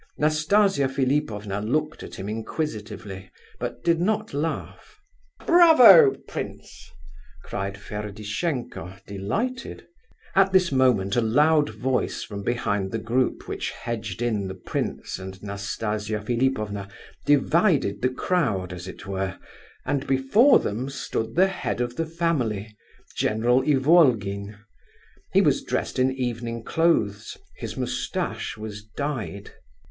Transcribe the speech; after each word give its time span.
Nastasia 0.17 0.87
Philipovna 0.89 1.61
looked 1.61 2.01
at 2.01 2.15
him 2.15 2.27
inquisitively, 2.27 3.29
but 3.59 3.83
did 3.83 3.99
not 4.01 4.33
laugh. 4.33 4.99
"Bravo, 5.45 6.15
prince!" 6.27 6.89
cried 7.43 7.77
Ferdishenko, 7.77 8.95
delighted. 9.05 9.85
At 10.33 10.53
this 10.53 10.71
moment 10.71 11.15
a 11.15 11.21
loud 11.21 11.69
voice 11.69 12.23
from 12.23 12.41
behind 12.41 12.89
the 12.91 12.97
group 12.97 13.47
which 13.47 13.69
hedged 13.69 14.23
in 14.23 14.47
the 14.47 14.55
prince 14.55 15.19
and 15.19 15.39
Nastasia 15.43 16.19
Philipovna, 16.19 16.87
divided 17.27 18.01
the 18.01 18.09
crowd, 18.09 18.73
as 18.73 18.87
it 18.87 19.05
were, 19.05 19.37
and 19.85 20.07
before 20.07 20.57
them 20.57 20.89
stood 20.89 21.35
the 21.35 21.45
head 21.45 21.79
of 21.79 21.95
the 21.95 22.07
family, 22.07 22.75
General 23.15 23.61
Ivolgin. 23.61 24.57
He 25.31 25.41
was 25.41 25.61
dressed 25.63 25.99
in 25.99 26.11
evening 26.11 26.63
clothes; 26.63 27.37
his 27.57 27.77
moustache 27.77 28.57
was 28.57 28.83
dyed. 28.97 29.51